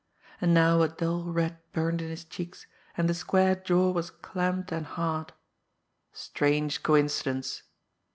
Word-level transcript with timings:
And 0.41 0.51
now 0.51 0.81
a 0.81 0.89
dull 0.89 1.25
red 1.25 1.59
burned 1.73 2.01
in 2.01 2.09
his 2.09 2.25
cheeks, 2.25 2.65
and 2.97 3.07
the 3.07 3.13
square 3.13 3.53
jaw 3.55 3.91
was 3.91 4.09
clamped 4.09 4.71
and 4.71 4.87
hard. 4.87 5.31
Strange 6.11 6.81
coincidence! 6.81 7.61